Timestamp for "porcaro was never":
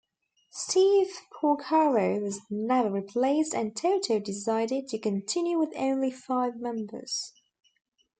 1.31-2.89